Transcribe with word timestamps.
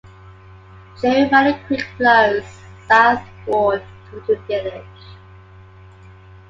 Cherry 0.99 1.29
Valley 1.29 1.53
Creek 1.67 1.81
flows 1.95 2.43
southward 2.87 3.83
through 4.09 4.21
the 4.27 4.35
village. 4.47 5.17